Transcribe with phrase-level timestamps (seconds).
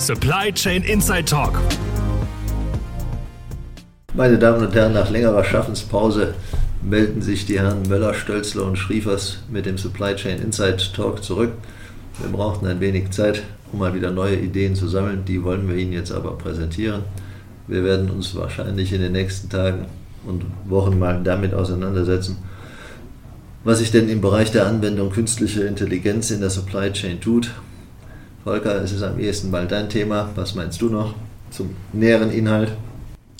[0.00, 1.60] Supply Chain Inside Talk.
[4.12, 6.34] Meine Damen und Herren, nach längerer Schaffenspause
[6.82, 11.52] melden sich die Herren Möller, Stölzler und Schriefers mit dem Supply Chain Inside Talk zurück.
[12.20, 15.24] Wir brauchten ein wenig Zeit, um mal wieder neue Ideen zu sammeln.
[15.24, 17.02] Die wollen wir Ihnen jetzt aber präsentieren.
[17.68, 19.86] Wir werden uns wahrscheinlich in den nächsten Tagen
[20.26, 22.38] und Wochen mal damit auseinandersetzen,
[23.62, 27.52] was sich denn im Bereich der Anwendung künstlicher Intelligenz in der Supply Chain tut.
[28.44, 30.28] Volker, es ist am ehesten mal dein Thema.
[30.34, 31.14] Was meinst du noch
[31.50, 32.72] zum näheren Inhalt?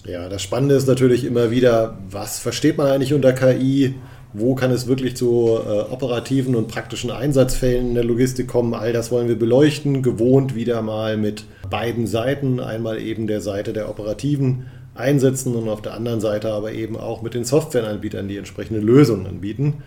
[0.07, 3.97] Ja, das Spannende ist natürlich immer wieder, was versteht man eigentlich unter KI?
[4.33, 8.73] Wo kann es wirklich zu äh, operativen und praktischen Einsatzfällen in der Logistik kommen?
[8.73, 12.59] All das wollen wir beleuchten, gewohnt wieder mal mit beiden Seiten.
[12.59, 17.21] Einmal eben der Seite der operativen Einsätzen und auf der anderen Seite aber eben auch
[17.21, 19.83] mit den Softwareanbietern, die entsprechende Lösungen anbieten.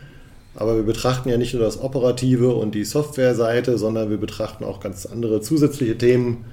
[0.57, 4.79] Aber wir betrachten ja nicht nur das Operative und die Softwareseite, sondern wir betrachten auch
[4.79, 6.45] ganz andere zusätzliche Themen.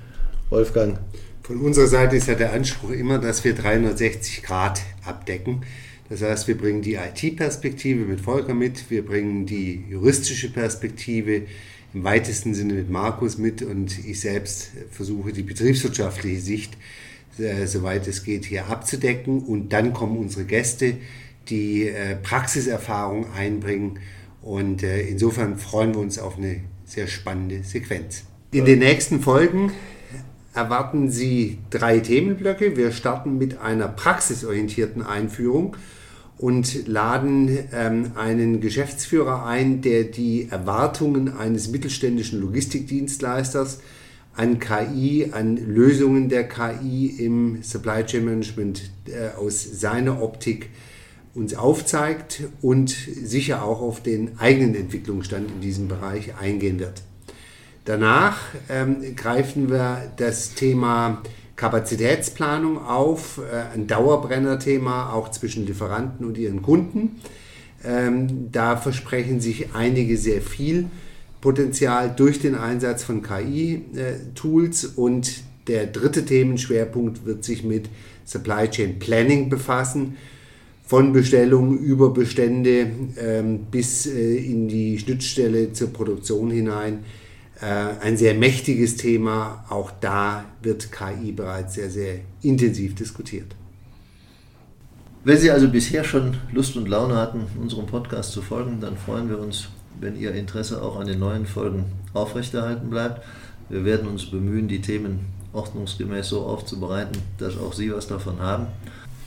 [0.51, 0.99] Wolfgang.
[1.43, 5.63] Von unserer Seite ist ja der Anspruch immer, dass wir 360 Grad abdecken.
[6.11, 11.43] Das heißt, wir bringen die IT-Perspektive mit Volker mit, wir bringen die juristische Perspektive
[11.95, 16.77] im weitesten Sinne mit Markus mit und ich selbst versuche die betriebswirtschaftliche Sicht,
[17.39, 19.43] äh, soweit es geht, hier abzudecken.
[19.43, 20.95] Und dann kommen unsere Gäste,
[21.49, 23.99] die äh, Praxiserfahrung einbringen.
[24.43, 28.25] Und äh, insofern freuen wir uns auf eine sehr spannende Sequenz.
[28.51, 29.73] In den nächsten Folgen
[30.55, 32.77] erwarten Sie drei Themenblöcke.
[32.77, 35.77] Wir starten mit einer praxisorientierten Einführung
[36.39, 43.81] und laden ähm, einen Geschäftsführer ein, der die Erwartungen eines mittelständischen Logistikdienstleisters
[44.37, 50.71] an KI, an Lösungen der KI im Supply Chain Management äh, aus seiner Optik
[51.35, 57.03] uns aufzeigt und sicher auch auf den eigenen Entwicklungsstand in diesem Bereich eingehen wird.
[57.85, 58.39] Danach
[58.71, 61.23] ähm, greifen wir das Thema
[61.57, 67.21] Kapazitätsplanung auf, äh, ein Dauerbrenner-Thema auch zwischen Lieferanten und ihren Kunden.
[67.85, 70.87] Ähm, da versprechen sich einige sehr viel
[71.41, 77.91] Potenzial durch den Einsatz von KI-Tools äh, und der dritte Themenschwerpunkt wird sich mit
[78.25, 80.17] Supply Chain Planning befassen
[80.85, 87.05] von Bestellungen über Bestände ähm, bis äh, in die Schnittstelle zur Produktion hinein.
[87.61, 89.65] Äh, ein sehr mächtiges Thema.
[89.71, 93.55] Auch da wird KI bereits sehr, sehr intensiv diskutiert.
[95.25, 99.31] Wenn Sie also bisher schon Lust und Laune hatten, unserem Podcast zu folgen, dann freuen
[99.31, 99.69] wir uns,
[99.99, 103.25] wenn Ihr Interesse auch an den neuen Folgen aufrechterhalten bleibt.
[103.71, 105.21] Wir werden uns bemühen, die Themen
[105.55, 108.67] ordnungsgemäß so aufzubereiten, dass auch Sie was davon haben.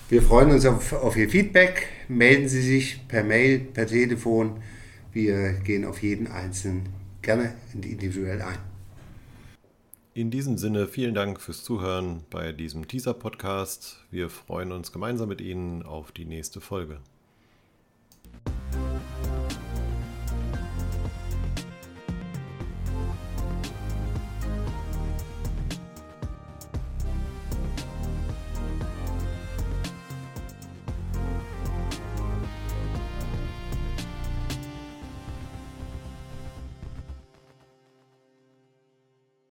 [0.09, 1.89] Wir freuen uns auf, auf Ihr Feedback.
[2.07, 4.61] Melden Sie sich per Mail, per Telefon.
[5.11, 6.87] Wir gehen auf jeden Einzelnen
[7.21, 8.57] gerne individuell ein.
[10.13, 14.05] In diesem Sinne vielen Dank fürs Zuhören bei diesem Teaser-Podcast.
[14.09, 17.01] Wir freuen uns gemeinsam mit Ihnen auf die nächste Folge.